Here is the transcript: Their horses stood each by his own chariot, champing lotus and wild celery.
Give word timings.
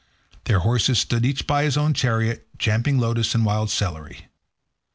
Their 0.45 0.57
horses 0.61 0.97
stood 0.97 1.27
each 1.27 1.45
by 1.45 1.61
his 1.63 1.77
own 1.77 1.93
chariot, 1.93 2.47
champing 2.57 2.97
lotus 2.97 3.35
and 3.35 3.45
wild 3.45 3.69
celery. 3.69 4.29